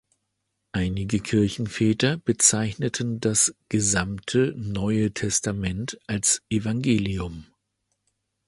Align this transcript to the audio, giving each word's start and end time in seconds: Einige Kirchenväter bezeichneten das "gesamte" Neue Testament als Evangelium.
Einige 0.71 1.19
Kirchenväter 1.19 2.17
bezeichneten 2.17 3.19
das 3.19 3.53
"gesamte" 3.69 4.55
Neue 4.57 5.13
Testament 5.13 5.99
als 6.07 6.41
Evangelium. 6.49 7.45